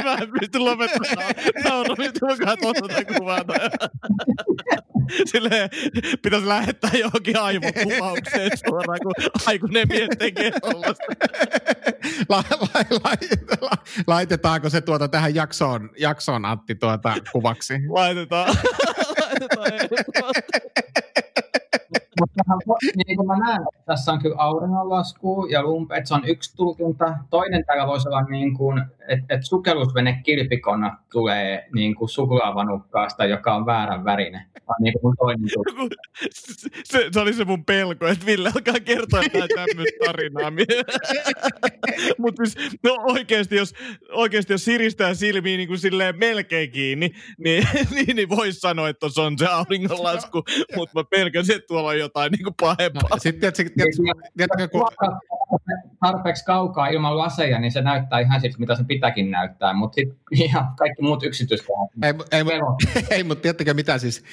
[0.03, 1.33] Mä en pysty lopettamaan
[1.63, 3.39] nauramista, kun katson tätä kuvaa.
[5.25, 5.69] Silleen
[6.21, 9.13] pitäisi lähettää johonkin aivokuvaukseen suoraan, kun
[9.47, 11.03] aikuinen mies tekee tollasta.
[12.29, 13.11] La, la, la,
[13.61, 13.71] la,
[14.07, 17.73] laitetaanko se tuota tähän jaksoon, jaksoon Antti tuota kuvaksi?
[17.89, 18.55] Laitetaan.
[19.57, 20.33] Laitetaan.
[22.19, 26.25] Mutta niin kuin mä näen, että tässä on kyllä auringonlasku ja lumpe, että se on
[26.25, 27.17] yksi tulkinta.
[27.29, 33.55] Toinen täällä voisi olla, niin kuin, että, että sukellusvene kilpikonna tulee niin kuin suklaavanukkaasta, joka
[33.55, 34.45] on väärän värinen.
[34.79, 35.49] Niin kuin mun toinen
[36.83, 40.51] se, se, oli se mun pelko, että Ville alkaa kertoa jotain tämmöistä tarinaa.
[42.21, 43.73] Mutta siis, no oikeasti jos,
[44.11, 49.09] oikeasti jos siristää silmiin niin kuin silleen melkein kiinni, niin, niin, niin voisi sanoa, että
[49.09, 50.43] se on se auringonlasku,
[50.75, 53.09] mutta mä pelkäsin, että tuolla on jotain niin kuin pahempaa.
[53.09, 54.87] No, sitten tiedätkö, tiedätkö, tiedätkö, kun,
[55.99, 60.17] tarpeeksi kaukaa ilman laseja, niin se näyttää ihan siltä, mitä se pitääkin näyttää, mutta sitten
[60.31, 61.89] ihan kaikki muut yksityiskohdat.
[62.03, 64.23] ei, ei, ei, ei mutta tiedättekö mitä siis,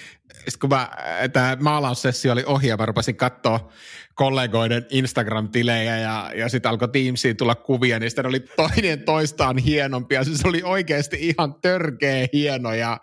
[0.48, 0.88] sit kun mä,
[1.32, 3.68] tämä maalaussessio oli ohi ja mä rupesin katsoa
[4.14, 10.24] kollegoiden Instagram-tilejä ja, ja sitten alkoi Teamsiin tulla kuvia, niin sitten oli toinen toistaan hienompia.
[10.24, 12.98] Siis oli oikeasti ihan törkeä hieno ja,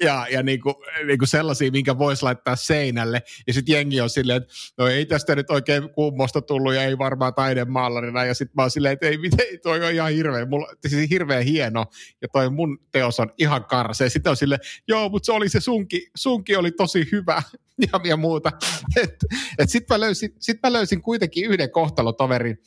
[0.00, 0.74] ja, ja niinku,
[1.06, 3.22] niinku sellaisia, minkä voisi laittaa seinälle.
[3.46, 6.98] Ja sitten jengi on silleen, että no ei tästä nyt oikein kummosta tullut ja ei
[6.98, 8.24] varmaan taidemaalarina.
[8.24, 11.40] Ja sitten mä oon silleen, että ei miten, toi on ihan hirveä, mulla, siis hirveä
[11.40, 11.84] hieno
[12.22, 14.10] ja toi mun teos on ihan karsea.
[14.10, 17.42] Sitten on silleen, joo, mutta se oli se sunki, sunki oli tosi hyvä
[17.92, 18.52] ja, ja muuta.
[18.96, 19.14] Et,
[19.58, 20.06] et sitten mä,
[20.40, 22.58] sit mä löysin kuitenkin yhden kohtalotoverin,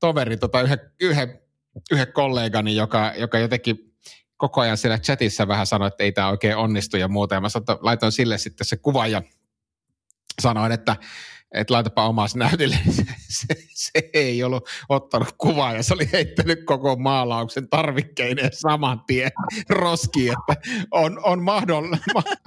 [0.00, 1.40] toverin, tota, yhden, yhden,
[1.90, 3.85] yhden kollegani, joka, joka jotenkin
[4.36, 7.34] koko ajan siellä chatissa vähän sanoi, että ei tämä oikein onnistu ja muuta.
[7.34, 9.22] Ja mä sanoin, laitoin sille sitten se kuva ja
[10.42, 10.96] sanoin, että,
[11.54, 12.78] että laitapa omaa näytille.
[12.94, 19.00] Se, se, se, ei ollut ottanut kuvaa ja se oli heittänyt koko maalauksen tarvikkeineen saman
[19.06, 19.30] tien
[19.68, 20.32] roskiin.
[20.32, 21.98] Että on, on, mahdoll-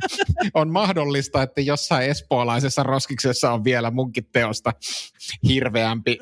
[0.53, 4.73] on mahdollista, että jossain espoolaisessa roskiksessa on vielä munkin teosta
[5.47, 6.17] hirveämpi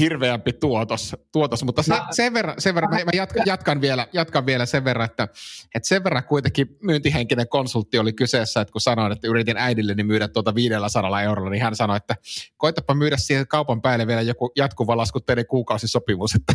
[0.00, 1.64] hirveämpi tuotos, tuotos.
[1.64, 5.04] mutta se, sen verran, sen verran mä, mä jatkan, jatkan, vielä, jatkan vielä sen verran,
[5.04, 5.28] että,
[5.74, 10.28] että sen verran kuitenkin myyntihenkinen konsultti oli kyseessä, että kun sanoin, että yritin äidilleni myydä
[10.28, 12.16] tuota 500 eurolla, niin hän sanoi, että
[12.56, 16.52] koitapa myydä siihen kaupan päälle vielä joku jatkuva laskutteinen kuukausisopimus, että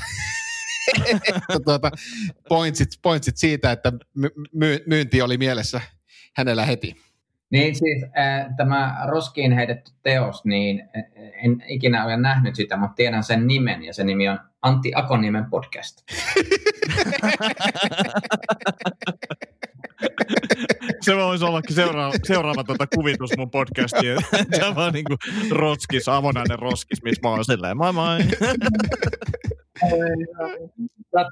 [1.27, 1.91] että tuota,
[2.49, 3.93] pointsit, pointsit siitä, että
[4.53, 5.81] my, myynti oli mielessä
[6.35, 7.06] hänellä heti.
[7.51, 10.89] Niin siis äh, tämä roskiin heitetty teos, niin
[11.43, 15.45] en ikinä ole nähnyt sitä, mutta tiedän sen nimen ja se nimi on Antti Akonimen
[15.45, 15.97] podcast.
[21.01, 24.17] se voisi ollakin seuraava, seuraava tuota kuvitus mun podcastiin.
[24.59, 25.17] Tämä on niin kuin
[25.51, 28.19] roskis, avonainen roskis, missä mä oon silleen, moi moi.
[31.17, 31.25] Äh...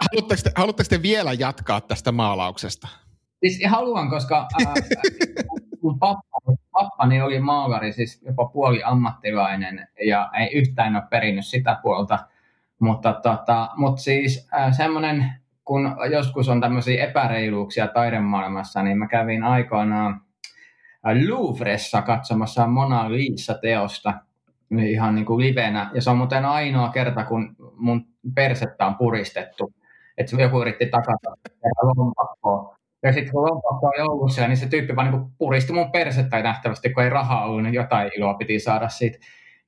[0.00, 2.88] haluatteko, te, haluatteko te vielä jatkaa tästä maalauksesta?
[3.40, 4.74] Siis haluan, koska ää,
[5.82, 6.38] mun pappa,
[6.72, 12.18] pappani oli maalari, siis jopa puoli ammattilainen, ja ei yhtään ole perinnyt sitä puolta.
[12.78, 15.32] Mutta, tota, mutta siis semmoinen,
[15.64, 20.20] kun joskus on tämmöisiä epäreiluuksia taidemaailmassa, niin mä kävin aikoinaan
[21.28, 24.14] Louvressa katsomassa Mona Lisa-teosta
[24.88, 25.90] ihan niin kuin livenä.
[25.94, 29.74] Ja se on muuten ainoa kerta, kun mun persettä on puristettu.
[30.18, 31.30] Että joku yritti takata
[31.82, 32.75] lompakkoa.
[33.02, 36.42] Ja sitten kun lompakko on ollut siellä, niin se tyyppi vaan niin puristi mun persettä
[36.42, 39.18] nähtävästi, kun ei rahaa ollut, niin jotain iloa piti saada siitä.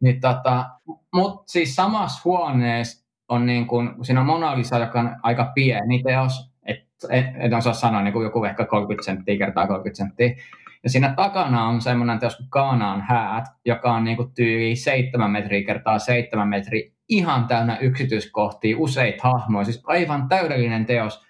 [0.01, 0.71] Niin tota,
[1.15, 6.03] Mutta siis samassa huoneessa on niin kuin, siinä on Mona Lisa, joka on aika pieni
[6.03, 6.79] teos, et,
[7.11, 10.35] et, et osaa sanoa niin kuin joku ehkä 30 senttiä kertaa 30 senttiä.
[10.83, 15.31] Ja siinä takana on semmoinen teos kuin Kaanaan häät, joka on niin kuin tyyli 7
[15.31, 21.28] metriä kertaa 7 metriä, ihan täynnä yksityiskohtia, useita hahmoja, siis aivan täydellinen teos.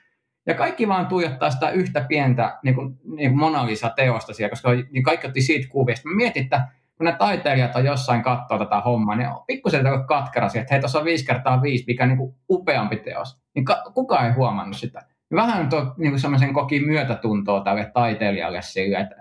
[0.48, 4.70] Ja kaikki vaan tuijottaa sitä yhtä pientä niin kuin, niin kuin Mona Lisa-teosta siellä, koska
[4.90, 5.94] niin kaikki otti siitä kuvia.
[6.04, 10.60] Mä mietin, että kun ne taiteilijat on jossain katsoa tätä hommaa, niin on pikkusen katkerasia,
[10.60, 13.38] että hei, tuossa on 5 kertaa 5, mikä on niin kuin upeampi teos.
[13.54, 15.02] Niin ka- kukaan ei huomannut sitä.
[15.34, 19.16] Vähän tuo, niin kuin semmoisen koki myötätuntoa tälle taiteilijalle sille, että,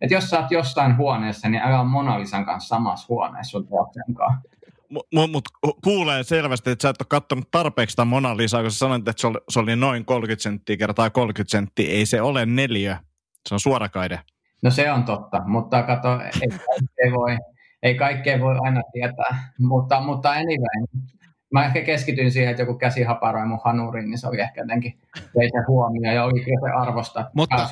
[0.00, 3.68] että jos sä oot jossain huoneessa, niin älä Mona Lisan kanssa samassa huoneessa sun.
[4.92, 5.44] Mutta mut
[5.84, 9.20] kuulee selvästi, että sä et ole katsonut tarpeeksi sitä Mona Lisaa, kun sä sanoit, että
[9.20, 11.90] se oli, se oli noin 30 senttiä kertaa 30 senttiä.
[11.90, 12.98] Ei se ole neljä,
[13.48, 14.20] se on suorakaide.
[14.62, 17.36] No se on totta, mutta kato, ei kaikkea voi,
[17.82, 19.52] ei kaikkea voi aina tietää.
[19.58, 21.02] Mutta, mutta anyway,
[21.52, 24.98] mä ehkä keskityin siihen, että joku käsi haparoi mun hanuriin, niin se oli ehkä jotenkin
[25.38, 27.68] vei se huomioon ja oli se arvosta Mutta-.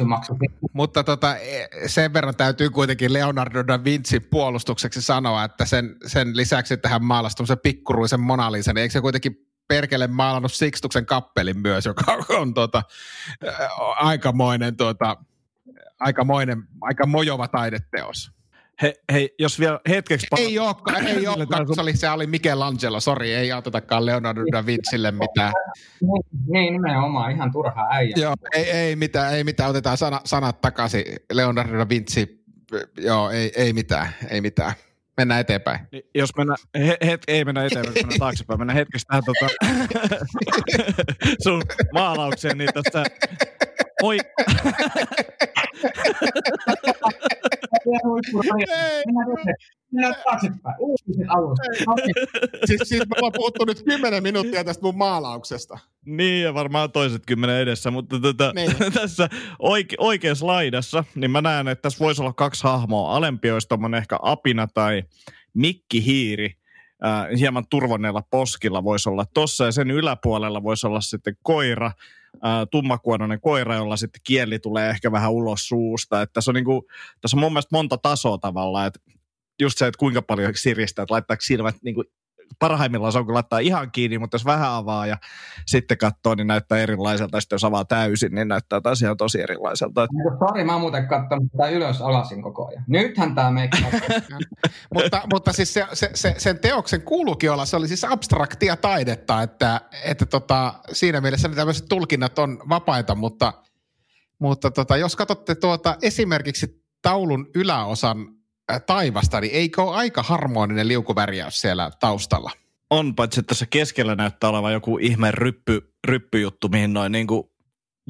[0.73, 6.37] Mutta tota, e- sen verran täytyy kuitenkin Leonardo da Vinci puolustukseksi sanoa, että sen, sen
[6.37, 11.07] lisäksi, että hän maalasi tuommoisen pikkuruisen Mona Lisan, niin eikö se kuitenkin perkele maalannut Sixtuksen
[11.07, 12.83] kappelin myös, joka on tota,
[13.97, 15.17] aikamoinen, tota,
[16.01, 18.40] aikamoinen, aika mojova taideteos.
[18.83, 20.27] He, hei, jos vielä hetkeksi...
[20.31, 24.67] pala- Ei olekaan, ei olekaan, se oli, se oli Michelangelo, sori, ei otetakaan Leonardo da
[24.67, 25.53] Vincille mitään.
[26.01, 28.15] Niin, niin, nimenomaan, ihan turhaa äijä.
[28.17, 31.05] Joo, ei, ei mitään, ei mitään, otetaan sana, sanat takaisin.
[31.33, 32.45] Leonardo da Vinci,
[32.99, 34.73] joo, ei, ei mitään, ei mitään.
[35.17, 35.81] Mennään eteenpäin.
[35.93, 39.47] Niin, jos mennä, he, het, ei mennä eteenpäin, mennä taaksepäin, mennä hetkeksi tähän tota,
[41.45, 41.63] sun
[41.95, 43.05] maalaukseen, niin tässä
[44.03, 44.19] oi,
[49.07, 49.57] Mennään
[49.93, 50.77] Mennään taaksepäin.
[50.79, 51.65] Uutiset alusta.
[52.65, 55.79] Siis, siis me ollaan puhuttu nyt 10 minuuttia tästä mun maalauksesta.
[56.07, 58.71] niin ja varmaan toiset kymmenen edessä, mutta tota, Niin.
[59.01, 63.17] tässä oike, oikeassa laidassa, niin mä näen, että tässä voisi olla kaksi hahmoa.
[63.17, 65.03] Alempi olisi ehkä apina tai
[65.55, 66.55] mikkihiiri,
[67.05, 71.93] äh, hieman turvonneella poskilla voisi olla tossa ja sen yläpuolella voisi olla sitten koira,
[72.35, 76.23] äh, tummakuonoinen koira, jolla sitten kieli tulee ehkä vähän ulos suusta.
[76.23, 76.87] Että tässä, on niinku,
[77.21, 79.01] tässä on mun mielestä monta tasoa tavallaan, että
[79.61, 82.05] just se, että kuinka paljon siristää, että laittaako silmät niinku,
[82.59, 85.17] parhaimmillaan se on, kun laittaa ihan kiinni, mutta jos vähän avaa ja
[85.67, 87.37] sitten katsoo, niin näyttää erilaiselta.
[87.37, 90.05] Ja sitten jos avaa täysin, niin näyttää taas ihan tosi erilaiselta.
[90.05, 92.85] Et Sori, mä oon muuten katsonut tätä ylös alasin koko ajan.
[92.87, 93.79] Nythän tää meikka.
[94.95, 99.43] mutta, mutta siis se, se, se, sen teoksen kuuluukin olla, se oli siis abstraktia taidetta,
[99.43, 103.53] että, että tota, siinä mielessä ne tämmöiset tulkinnat on vapaita, mutta,
[104.39, 108.40] mutta tota, jos katsotte tuota esimerkiksi taulun yläosan
[108.87, 112.51] taivasta, niin eikö ole aika harmoninen liukuvärjäys siellä taustalla?
[112.91, 117.43] on, paitsi että tässä keskellä näyttää olevan joku ihme ryppy, ryppyjuttu, mihin noin niin kuin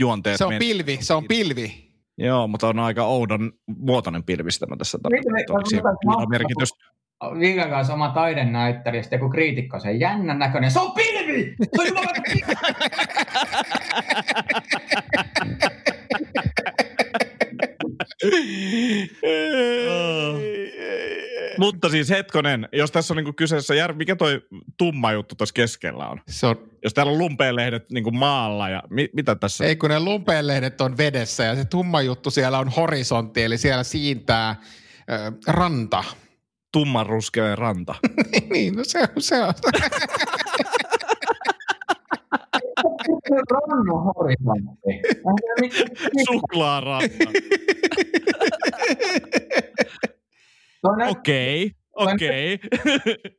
[0.00, 0.58] juonteet Se on menee.
[0.58, 1.90] pilvi, se on pilvi.
[2.18, 5.58] Joo, mutta on aika oudon muotoinen pilvi, sitä mä tässä tarkoitan.
[6.04, 6.84] Jotain merkitystä?
[7.38, 10.70] Viikan kanssa oma taidenäyttelijä, sitten joku kriitikko, se jännän näköinen.
[10.70, 11.54] Se on pilvi!
[11.76, 12.54] Se on jumala pilvi!
[21.60, 24.42] Mutta siis hetkonen, jos tässä on niinku kyseessä, jär, mikä toi
[24.76, 26.20] tumma juttu tuossa keskellä on?
[26.28, 29.64] Se on, Jos täällä on lumpeenlehdet niinku maalla ja mi, mitä tässä?
[29.64, 33.82] ei kun ne lumpeenlehdet on vedessä ja se tumma juttu siellä on horisontti, eli siellä
[33.82, 34.56] siintää
[35.10, 36.04] ö, ranta.
[36.72, 37.94] Tumman ruskea ranta.
[38.52, 39.54] niin, no se on, se on.
[43.50, 44.90] Rannon horisontti.
[46.26, 47.24] Suklaaranta.
[50.82, 52.58] Okei, okei.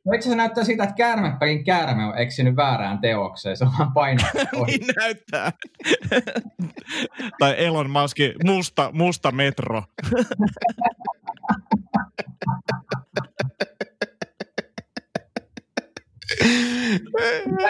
[0.04, 3.56] no itse asiassa näyttää siitä, että käärmepelin käärme on eksynyt väärään teokseen.
[3.56, 4.16] Se on vaan.
[4.66, 5.52] Niin näyttää.
[7.38, 9.82] tai Elon Muskin musta, musta metro.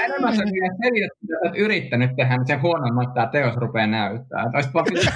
[0.04, 0.74] Enemmän sä vielä
[1.20, 5.14] mitä sä oot yrittänyt tehdä, niin se huonommat tämä teos rupeaa näyttää Olisit vaan pitänyt-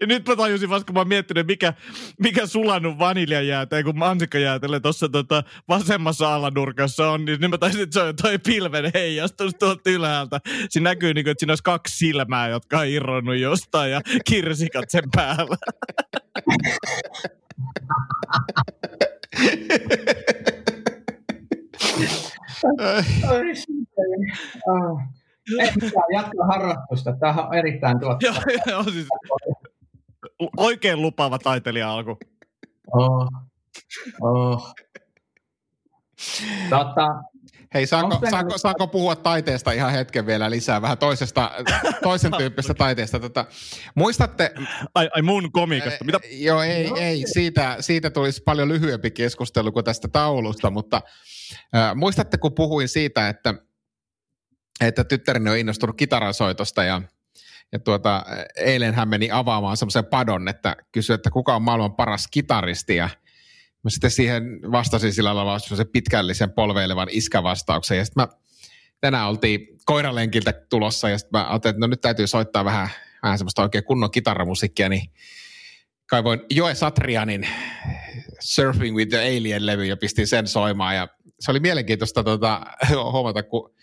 [0.11, 1.73] nyt mä tajusin vasta, kun mä miettinyt, mikä,
[2.19, 7.93] mikä sulannut vaniljajäätä, kun mansikkajäätelö tuossa tota vasemmassa alanurkassa on, niin nyt mä taisin, että
[7.93, 10.39] se on toi pilven heijastus tuolta ylhäältä.
[10.69, 14.89] Siinä näkyy, niin kuin, että siinä olisi kaksi silmää, jotka on irronnut jostain ja kirsikat
[14.89, 15.57] sen päällä.
[22.79, 23.05] Ah.
[25.59, 27.13] Ei mitään, jatka harrastusta.
[27.19, 28.51] Tämä on erittäin Joo, tuottava.
[28.71, 29.07] joo, siis
[30.57, 32.17] oikein lupaava taiteilija alku.
[32.93, 33.27] Oh.
[34.21, 34.73] Oh.
[36.69, 37.07] Tota,
[37.73, 41.51] Hei, saanko, saanko, saanko puhua taiteesta ihan hetken vielä lisää, vähän toisesta,
[42.03, 43.19] toisen tyyppistä taiteesta?
[43.19, 43.45] Tota,
[43.95, 44.53] muistatte,
[44.95, 46.05] Ai, ai mun komikasta.
[46.05, 46.19] Mitä?
[46.25, 47.23] Äh, Joo, ei, ei.
[47.33, 51.01] Siitä, siitä tulisi paljon lyhyempi keskustelu kuin tästä taulusta, mutta
[51.75, 53.53] äh, muistatte, kun puhuin siitä, että,
[54.81, 57.01] että tyttäreni on innostunut kitarasoitosta ja,
[57.71, 62.27] ja tuota, eilen hän meni avaamaan semmoisen padon, että kysyi, että kuka on maailman paras
[62.31, 63.09] kitaristi ja
[63.83, 68.27] mä sitten siihen vastasin sillä lailla semmoisen pitkällisen polveilevan iskävastauksen ja sitten mä
[69.01, 72.89] tänään oltiin koiralenkiltä tulossa ja sitten mä ajattelin, että no nyt täytyy soittaa vähän,
[73.23, 75.11] vähän semmoista oikein kunnon kitaramusiikkia, niin
[76.09, 77.47] kaivoin Joe Satrianin
[78.39, 80.95] Surfing with the Alien-levy ja pistin sen soimaan.
[80.95, 81.07] Ja
[81.39, 82.61] se oli mielenkiintoista tota,
[83.11, 83.73] huomata, kun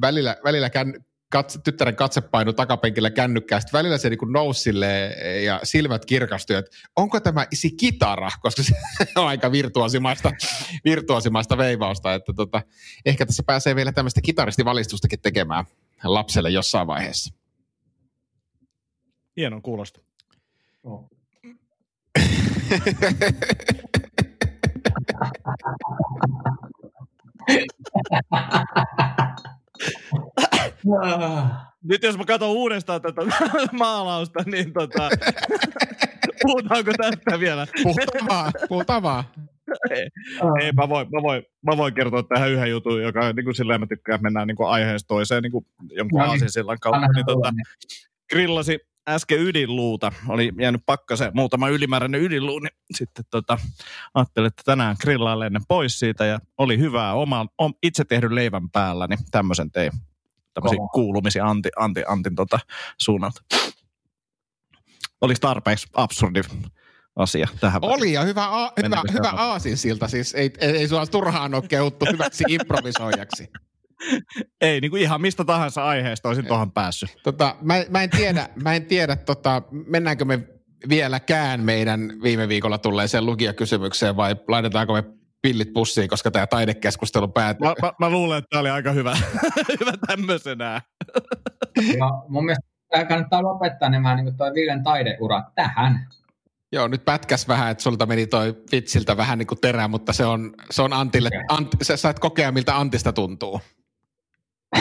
[0.00, 5.44] välillä, välillä kän, katse, tyttären katse painu takapenkillä kännykkää, sitten välillä se niin nousi silleen,
[5.44, 8.74] ja silmät kirkastui, että onko tämä isi kitara, koska se
[9.16, 10.32] on aika virtuosimaista,
[10.84, 12.62] virtuosimaista veivausta, että tota,
[13.06, 15.64] ehkä tässä pääsee vielä tämmöistä kitaristivalistustakin tekemään
[16.04, 17.34] lapselle jossain vaiheessa.
[19.36, 20.00] Hienon kuulosta.
[20.84, 21.10] Oh.
[31.84, 33.22] Nyt jos mä katson uudestaan tätä
[33.72, 35.08] maalausta, niin tota,
[36.42, 37.66] puhutaanko tästä vielä?
[37.82, 39.24] Puhutaan vaan, puhutaan vaan.
[39.90, 40.08] Ei,
[40.60, 43.80] ei mä, voin, mä, voin, mä voin kertoa tähän yhden jutun, joka niin kuin silleen
[43.80, 46.30] mä tykkään, mennään niin kuin aiheesta toiseen niin kuin jonkun No niin.
[46.30, 47.08] aasinsillan kautta.
[47.14, 47.64] Niin, tota, niin.
[48.30, 48.78] grillasi
[49.08, 50.12] äsken ydinluuta.
[50.28, 53.58] Oli jäänyt pakkaseen muutama ylimääräinen ydinluu, niin sitten tota,
[54.14, 58.70] ajattelin, että tänään grillaan ennen pois siitä ja oli hyvää oma, om, itse tehdyn leivän
[58.70, 59.92] päällä, niin tämmöisen tein.
[60.56, 60.88] Tämmöisiä Kova.
[60.88, 62.58] kuulumisia Antti, Antti, Antin tota,
[63.00, 63.42] suunnalta.
[65.20, 66.40] Olisi tarpeeksi absurdi
[67.16, 67.84] asia tähän.
[67.84, 72.06] Oli ja hyvä, a, hyvä, hyvä aasinsilta, siis ei, ei, ei sua turhaan ole kehuttu
[72.12, 73.48] hyväksi improvisoijaksi.
[74.60, 77.16] Ei, niin kuin ihan mistä tahansa aiheesta olisin tuohon päässyt.
[77.22, 80.48] Tota, mä, mä en tiedä, mä en tiedä tota, mennäänkö me
[80.88, 85.04] vieläkään meidän viime viikolla tulleeseen lukijakysymykseen vai laitetaanko me
[85.46, 87.68] pillit pussiin, koska tämä taidekeskustelu päättyy.
[87.68, 89.16] Mä, mä, mä luulen, että tämä oli aika hyvä,
[89.80, 90.82] hyvä tämmöisenä.
[91.98, 96.08] Ja mun mielestä tämä kannattaa lopettaa nämä niin toi Villen taideura tähän.
[96.72, 100.26] Joo, nyt pätkäs vähän, että sulta meni toi vitsiltä vähän niin kuin terä, mutta se
[100.26, 101.30] on, se on Antille.
[101.48, 103.60] Ant, sä sait kokea, miltä Antista tuntuu.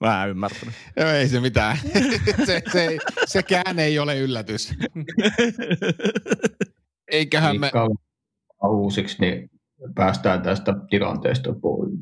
[0.00, 0.74] Mä en ymmärtänyt.
[0.96, 1.76] Joo, ei se mitään.
[2.46, 4.74] se, se, ei- sekään ei ole yllätys.
[7.08, 7.70] Eiköhän me...
[8.68, 9.50] Uusiksi, niin
[9.94, 11.92] päästään tästä tilanteesta pois.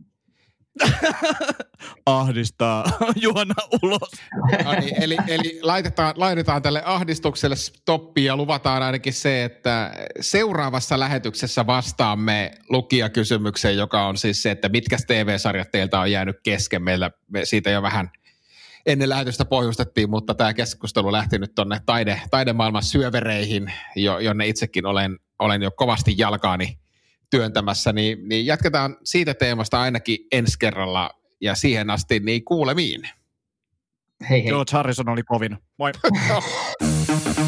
[2.07, 2.85] Ahdistaa
[3.23, 4.11] juona ulos.
[4.65, 11.01] No niin, eli, eli laitetaan, laitetaan tälle ahdistukselle stoppi ja luvataan ainakin se, että seuraavassa
[11.01, 16.83] lähetyksessä vastaamme lukijakysymykseen, joka on siis se, että mitkä TV-sarjat teiltä on jäänyt kesken.
[16.83, 18.11] Meillä me siitä jo vähän
[18.87, 24.87] ennen lähetystä pohjustettiin, mutta tämä keskustelu lähti nyt tuonne taide, taidemaailman syövereihin, jo, jonne itsekin
[24.87, 26.79] olen, olen jo kovasti jalkaani
[27.31, 31.11] työntämässä, niin, niin jatketaan siitä teemasta ainakin ensi kerralla
[31.41, 33.03] ja siihen asti niin kuulemiin.
[34.31, 34.49] Hei hei.
[34.51, 35.59] George Harrison oli kovin.
[35.79, 35.93] Moi.